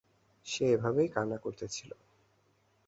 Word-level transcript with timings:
সে 0.45 0.63
এভাবেই 0.71 1.07
কান্না 1.07 1.37
করতে 1.37 1.65
ছিল। 1.67 1.91